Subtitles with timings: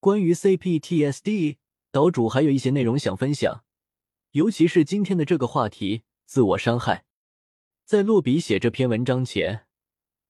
[0.00, 1.56] 关于 CPTSD，
[1.90, 3.64] 岛主还有一些内容想分享，
[4.30, 7.04] 尤其是今天的这个话题——自我伤害。
[7.84, 9.66] 在落笔写这篇文章前，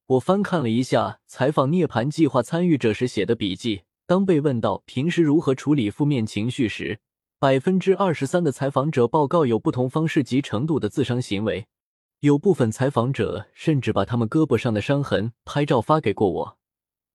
[0.06, 3.82] 我翻看了一下采访涅槃计划参与者时写的笔记。
[4.06, 7.00] 当被问到平时如何处理负面情绪时，
[7.38, 11.66] 百分之二十三的采访者报告有不同方式及程度的自伤行为。
[12.20, 16.57] 有部分采访者甚至把他们胳膊上的伤痕拍照发给过我，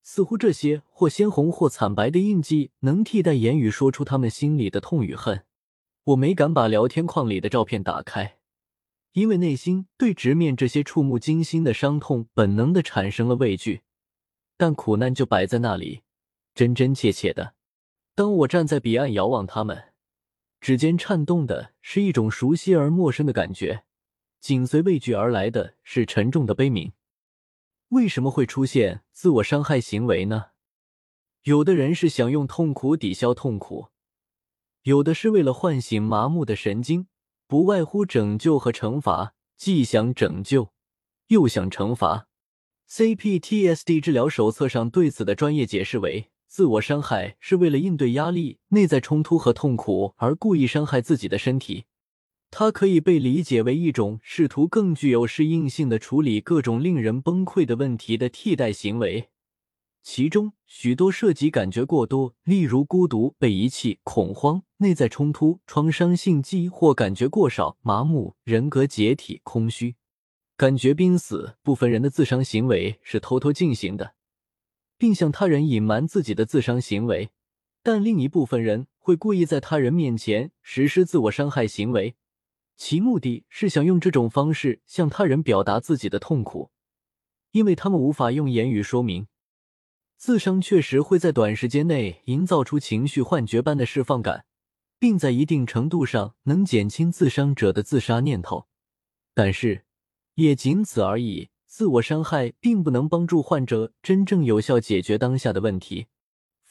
[0.03, 5.45] 似乎这些或鲜红或惨白的印记能替代言语说出他们心里的痛与恨。
[6.03, 8.37] 我没敢把聊天框里的照片打开。
[9.13, 13.81] 因为内心对直面这些触目惊心的伤痛本能的产生了畏惧，
[14.57, 16.01] 但苦难就摆在那里，
[16.55, 17.53] 真真切切的。
[18.15, 19.93] 当我站在彼岸遥望他们，
[20.59, 23.83] 指尖颤动的是一种熟悉而陌生的感觉，
[24.39, 26.91] 紧随畏惧而来的是沉重的悲悯。
[27.93, 30.45] 为什么会出现自我伤害行为呢？
[31.43, 33.89] 有的人是想用痛苦抵消痛苦，
[34.81, 37.07] 有的是为了唤醒麻木的神经。
[37.45, 40.73] 不外乎拯救和惩罚，既想拯救，
[41.27, 42.27] 又想惩罚。
[42.89, 51.85] CPTSD 治疗手册上对此的专业解释为：自我伤害是为了应对压力、内在冲突和痛苦而故意伤害自己的身体。
[52.55, 59.29] 它可以被理解为一种试图更具有适应性的处理各种令人崩溃的问题的替代行为。
[60.03, 69.95] 其中许多涉及感觉过多，例如孤独、被遗弃、恐慌、内在冲突、创伤性记忆或感觉过少、麻木、人格解体、空虚、
[70.55, 71.55] 感觉濒死。
[71.63, 74.13] 部分人的自伤行为是偷偷进行的，
[74.99, 77.29] 并向他人隐瞒自己的自伤行为；
[77.81, 82.15] 但另一部分人会故意在他人面前实施自我伤害行为，
[82.75, 86.71] 其目的是想用这种方式向他人表达自己的痛苦，
[87.51, 89.27] 因为他们无法用言语说明。
[90.17, 94.45] 自伤确实会在短时间内营造出情绪幻觉般的释放感，
[94.97, 98.67] 并在一定程度上能减轻自伤者的自杀念头，
[99.33, 99.85] 但是
[100.35, 101.49] 也仅此而已。
[101.65, 106.05] 自我伤害并不能帮助患者真正有效解决当下的问题，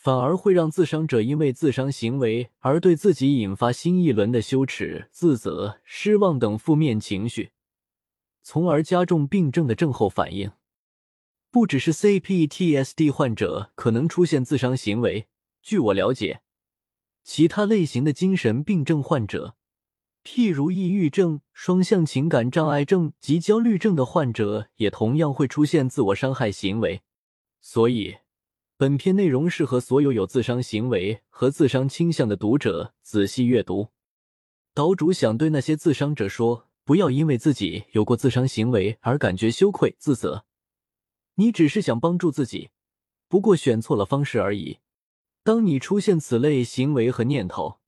[0.03, 7.53] 反而会让自伤者因为自伤行为而对自己引发新一轮的羞耻、自责、失望等负面情绪，
[8.43, 10.51] 从而加重病症的症候反应。
[11.53, 15.29] 不只是 CPTSD 患者可能出现自伤行为，
[15.63, 16.41] 据我了解，
[17.23, 19.55] 其他类型的精神病症患者，
[20.25, 27.03] 譬如抑郁症、双向情感障碍症及焦虑症的患者，也同样会出现自我伤害行为。
[27.61, 28.17] 所以，
[28.83, 33.91] 本篇内容适合所有有自伤行为和自伤倾向的读者仔细阅读。
[34.75, 40.45] 岛主想对那些自伤者说：不要因为自己有过自伤行为而感觉羞愧、自责。
[41.37, 42.71] 你只是想帮助自己，
[43.29, 44.79] 不过选错了方式而已。
[45.45, 47.79] 当你出现此类行为和念头，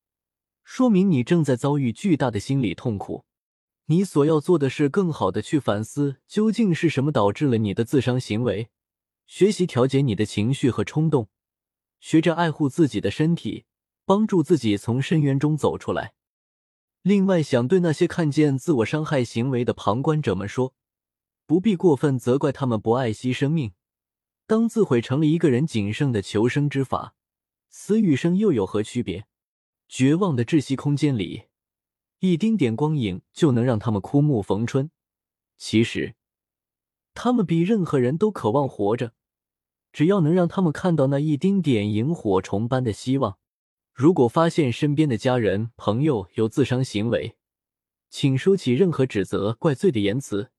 [0.63, 3.25] 说明你正在遭遇巨大的心理痛苦。
[3.87, 8.69] 你所要做的是更好的去反思，究竟是什么导致了你的自伤行为，
[9.25, 11.29] 学习调节你的情绪和冲动，
[11.99, 13.65] 学着爱护自己的身体，
[14.05, 16.13] 帮助自己从深渊中走出来。
[17.01, 20.73] 另外，想对那些看见自我伤害行为的旁观者们说。
[21.47, 23.73] 不必过分责怪他们不爱惜生命。
[24.47, 27.13] 当自毁成了一个人仅剩的求生之法，
[27.69, 29.27] 死与生又有何区别？
[29.87, 31.43] 绝望的窒息空间里，
[32.17, 34.89] 一丁点光影就能让他们枯木逢春。
[35.57, 36.15] 其实，
[37.15, 39.13] 他们比任何人都渴望活着。
[39.91, 43.39] 只要能让他们看到那一丁点萤火虫般的希望。
[43.93, 47.37] 如果发现身边的家人、朋友有自伤行为，
[48.09, 50.51] 请收起任何指责、怪罪的言辞。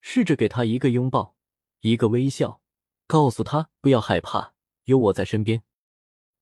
[0.00, 1.34] 试着给他一个拥抱，
[1.80, 2.60] 一个微笑，
[3.08, 4.52] 告诉他不要害怕，
[4.84, 5.64] 有我在身边。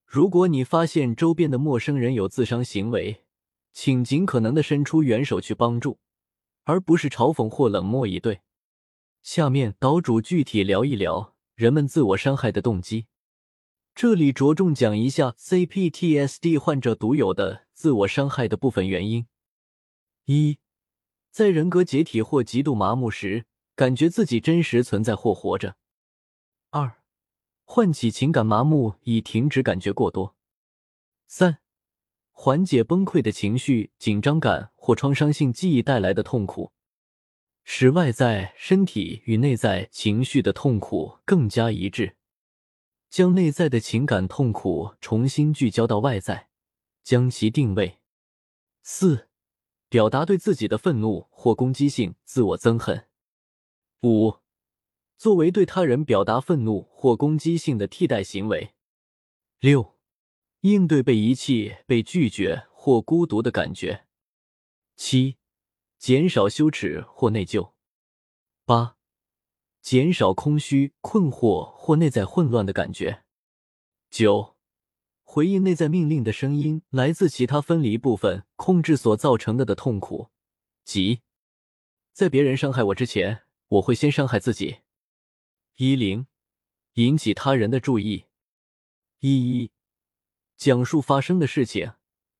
[0.05, 3.25] 如果你发现周边的陌生人有自伤行为，
[3.73, 5.99] 请尽可能的伸出援手去帮助，
[6.65, 8.43] 而不是嘲讽或冷漠以对。
[9.25, 13.07] 下面岛主具体聊一聊人们自我伤害的动机。
[13.95, 19.27] 这里着重讲一下 CPTSD 患者独有的自我伤害的部分原因。
[20.27, 20.59] 一，
[21.31, 23.47] 在人格解体或极度麻木时。
[23.75, 25.75] 感觉自己真实存在或活着。
[26.71, 26.99] 二，
[27.65, 30.37] 唤起情感麻木以停止感觉过多。
[31.27, 31.59] 三，
[32.31, 36.71] 缓解崩溃的情绪、紧张感或创伤性记忆带来的痛苦，
[37.65, 42.17] 使外在身体与内在情绪的痛苦更加一致，
[43.09, 46.51] 将内在的情感痛苦重新聚焦到外在，
[47.03, 48.01] 将其定位。
[48.83, 49.29] 四，
[49.89, 53.09] 表达对自己的愤怒或攻击性自我憎恨。
[54.03, 54.41] 五，
[55.17, 58.75] 作为对他人表达愤怒或攻击性的替代行为。
[59.59, 59.97] 六，
[60.61, 64.05] 应对被遗弃、被拒绝或孤独的感觉。
[64.97, 65.39] 七，
[66.05, 67.73] 减少羞耻或内疚。
[68.67, 68.99] 八，
[69.81, 73.25] 减少空虚、困惑或内在混乱的感觉。
[74.11, 74.55] 九，
[75.23, 80.29] 回应内在命令的声音来自其他分离部分控制所造成的的痛苦，
[80.85, 81.23] 即
[82.13, 84.81] 在别人伤害我之前，我会先伤害自己。
[85.77, 86.27] 一零，
[86.97, 88.27] 引起他人的注意。
[89.21, 89.71] 一一，
[90.59, 91.95] 讲述发生的事情，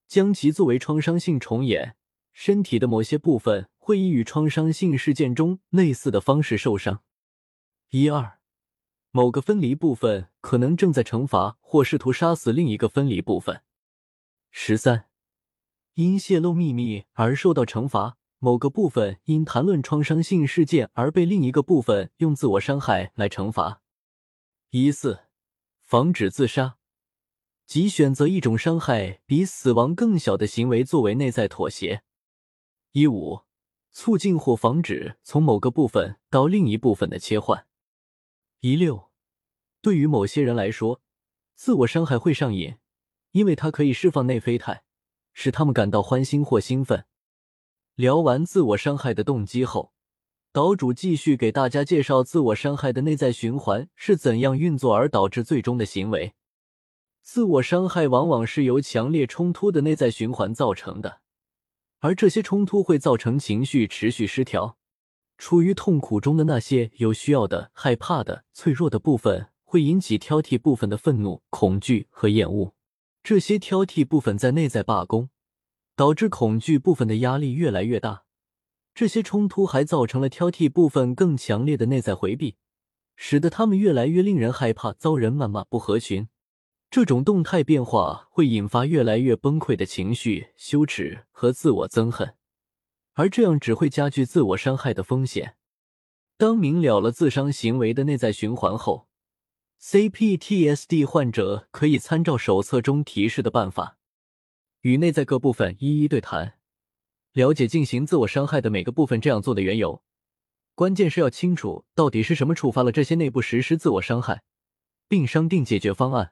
[0.07, 1.97] 将其作为创伤性重演。
[2.35, 7.03] 身体的某些部分会以与创伤性事件中类似的方式受伤。
[7.91, 8.39] 一二，
[9.13, 13.63] 某个分离部分可能正在惩罚或试图杀死另一个分离部分。
[14.51, 15.07] 十三，
[15.95, 18.19] 因泄露秘密而受到惩罚。
[18.41, 23.81] 某个部分因谈论创伤性事件而被另一个部分用自我伤害来惩罚。
[24.69, 25.21] 一四，
[25.81, 26.77] 防止自杀，
[27.65, 32.03] 即选择一种伤害比死亡更小的行为作为内在妥协。
[32.97, 33.41] 一五，
[33.91, 37.67] 促进或防止从某个部分到另一部分的切换。
[38.61, 39.11] 一六，
[39.83, 41.01] 对于某些人来说，
[41.57, 42.77] 自我伤害会上瘾，
[43.33, 44.85] 因为它可以释放内啡肽，
[45.33, 47.05] 使他们感到欢欣或兴奋。
[47.97, 49.93] 聊完自我伤害的动机后，
[50.53, 56.35] 岛主继续给大家介绍自我伤害的内在循环是怎样运作而导致最终的行为。
[57.23, 61.24] 自我伤害往往是由强烈冲突的内在循环造成的。
[62.05, 64.77] 而这些冲突会造成情绪持续失调，
[65.39, 72.75] 处于痛苦中的那些有需要的、害怕的、脆弱的部分，会引起挑剔部分的愤怒、恐惧和厌恶。
[73.23, 75.31] 这些挑剔部分在内在罢工，
[75.97, 78.25] 导致恐惧部分的压力越来越大。
[78.95, 82.57] 这些冲突还造成了挑剔部分更强烈的内在回避，
[83.17, 86.29] 使得他们越来越令人害怕，遭人谩骂，不合群。
[86.95, 92.37] 这种动态变化会引发越来越崩溃的情绪、羞耻和自我憎恨，
[93.15, 95.57] 而这样只会加剧自我伤害的风险。
[96.37, 99.09] 当明了了自伤行为的内在循环后
[99.83, 103.99] ，CPTSD 患者可以参照手册中提示的办法，
[104.83, 106.55] 与内在各部分一一对谈，
[107.33, 110.05] 了解进行自我伤害的每个部分这样做的缘由。
[110.77, 114.45] 关键是要清楚到底是什么触发了这些内部实施自我伤害，
[115.09, 116.31] 并商定解决方案。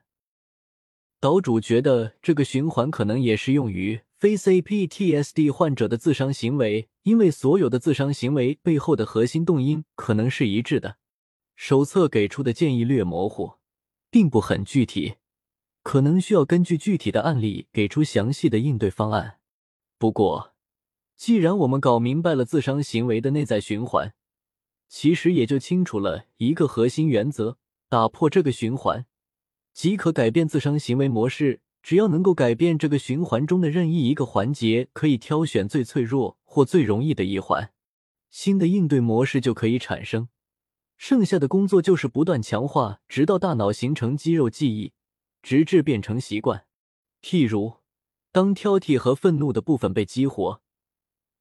[1.23, 10.97] 岛主觉得这个循环可能也适用于非 CPTSD 患者的自伤行为，因为所有的自伤行为背后的核心动因可能是一致的。
[11.55, 13.53] 手册给出的建议略模糊，
[14.11, 15.15] 并不很具体，
[15.85, 19.39] 可能需要根据具体的案例给出详细的应对方案。
[19.99, 20.55] 不过，
[21.17, 24.13] 既然我们搞明白了自伤行为的内在循环，
[24.89, 27.59] 其实也就清楚了一个核心原则：
[27.89, 29.07] 打破这个循环。
[29.73, 31.61] 即可改变自伤行为模式。
[31.83, 37.73] 只要能够改变这个循环中的任意一个环节，可以挑选最脆弱或最容易的一环，
[38.31, 40.29] 新的应对模式就可以产生。
[40.97, 44.93] 剩下的工作就是不断强化，直到大脑形成肌肉记忆，
[45.43, 46.67] 直至变成习惯。
[47.21, 47.79] 譬如，
[48.31, 50.61] 当挑剔和愤怒的部分被激活，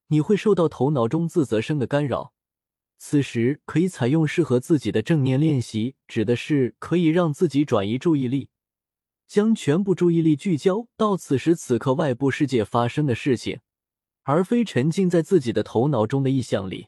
[0.08, 2.31] 你会受到头脑中自责声的干扰。
[3.04, 8.48] 此时可以采用适合自己的正念练习，指的是可以让自己转移注意力，
[9.26, 13.58] 将全部注意力聚焦到此时此刻外部世界发生的事情，
[14.22, 16.86] 而非沉浸在自己的头脑中的意象里。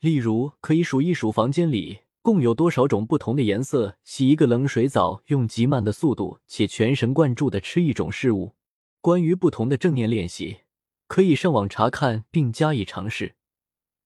[0.00, 8.56] 例如，可以数一数房间里共有多少种不同的颜色，洗一个冷水澡，用极慢的速度且全神贯注的吃一种事物。
[9.00, 10.62] 关于不同的正念练习，
[11.06, 13.36] 可以上网查看并加以尝试。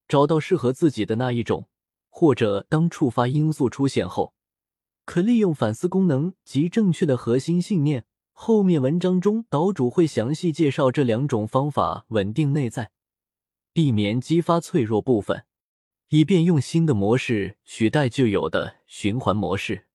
[0.09, 1.69] 找到适合自己的那一种，
[2.09, 4.35] 或者当触发因素出现后，
[5.05, 8.07] 可利用反思功能及正确的核心信念。
[8.33, 12.93] 后面文章中岛主会详细介绍这两种方法，稳定内在，
[13.73, 15.45] 避免激发脆弱部分，
[16.11, 19.87] 以便用新的模式取代旧有的循环模式。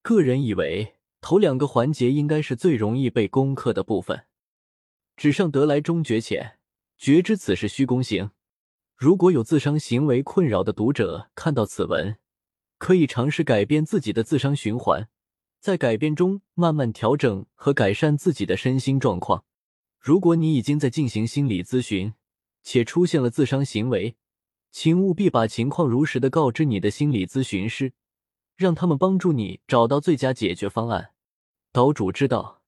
[0.00, 4.24] 个人以为头两个环节应该是最容易被攻克的部分。
[5.14, 6.58] 纸上得来终觉浅，
[6.96, 8.30] 觉知此事虚功行。
[9.02, 12.18] 如果有自伤行为困扰的读者看到此文，
[12.78, 15.08] 可以尝试改变自己的自伤循环，
[15.58, 19.44] 在改变中慢慢调整和改善自己的身心状况。
[19.98, 22.14] 如果你已经在进行心理咨询，
[22.62, 24.14] 且出现了自伤行为，
[24.70, 27.94] 请务必把情况如实的告知你的心理咨询师，
[28.54, 31.10] 让他们帮助你找到最佳解决方案。
[31.72, 32.62] 岛主知道，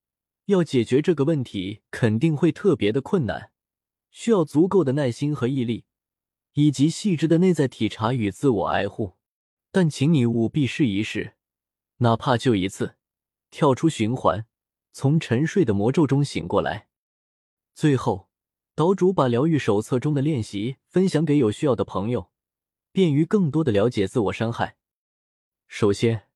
[0.47, 3.53] 要解决这个问题肯定会特别的困难，
[4.11, 5.85] 需要足够的耐心和毅力。
[6.55, 9.15] 以及细致的内在体察与自我爱护，
[9.71, 11.35] 但请你务必试一试，
[11.99, 12.97] 哪怕就一次，
[13.51, 14.47] 跳出循环，
[14.93, 16.89] 从沉睡的魔咒中醒过来。
[17.75, 18.31] 最后，
[18.77, 22.31] 岛主把疗愈手册中的练习分享给有需要的朋友，
[22.93, 24.77] 便于更多的了解自我伤害。
[25.67, 26.29] 首先，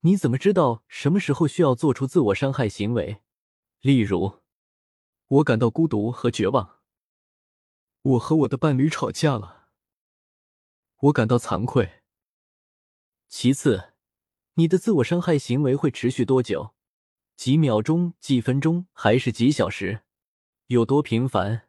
[0.00, 3.22] 你怎么知道什么时候需要做出自我伤害行为？
[3.82, 4.40] 例如，
[5.28, 6.80] 我感到孤独和绝望，
[8.02, 9.59] 我和我的伴侣吵架了，
[11.00, 12.02] 我感到惭愧。
[13.26, 13.94] 其次，
[14.54, 16.74] 你的自我伤害行为会持续多久？
[17.36, 20.02] 几秒钟、几分钟，还是几小时？
[20.66, 21.68] 有多频繁？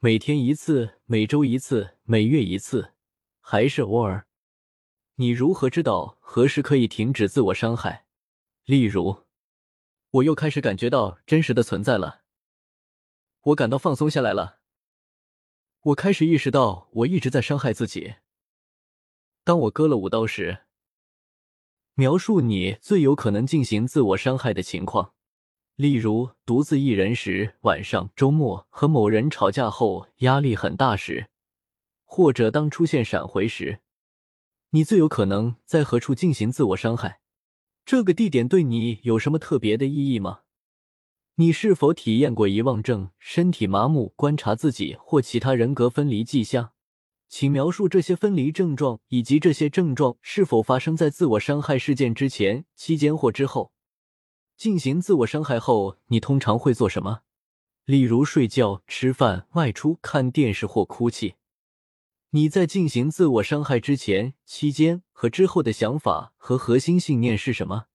[0.00, 2.94] 每天一次，每周一次，每月一次，
[3.40, 4.26] 还是偶尔？
[5.14, 8.06] 你如何知道何时可以停止自我伤害？
[8.64, 9.24] 例如，
[10.10, 12.22] 我又开始感觉到真实的存在了，
[13.42, 14.58] 我感到放松下来了，
[15.82, 18.16] 我开始意识到我一直在伤害自己。
[19.44, 20.60] 当我割了五刀时，
[21.92, 25.12] 描述你最有可能进行自我伤害的情况。
[25.76, 31.28] 例如，独自一人时，晚上、周末和某人吵架后压力很大时，
[32.04, 33.80] 或者当出现闪回时，
[34.70, 37.20] 你最有可能在何处进行自我伤害？
[37.84, 40.40] 这个地点对你有什么特别的意义吗？
[41.34, 46.73] 你是否体验过遗忘症、身体麻木、观察自己或其他人格分离迹象？
[47.36, 53.72] 请描述这些分离症状以及这些症状是否发生在自我伤害事件之前、期间或之后。
[54.56, 57.22] 进行自我伤害后，你通常会做什么？
[57.86, 61.34] 例如睡觉、吃饭、外出、看电视或哭泣。
[62.30, 67.86] 你在进行自我伤害之前、期间和之后的想法和核心信念是什么？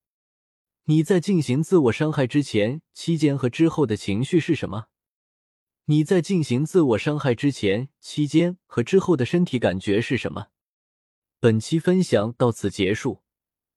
[0.84, 4.88] 你在进行自我伤害之前、期间和之后的情绪是什么？
[5.90, 10.50] 你在进行自我伤害之前、期间和之后的身体感觉是什么？
[11.40, 13.24] 本期分享到此结束，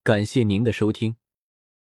[0.03, 1.17] 感谢您的收听。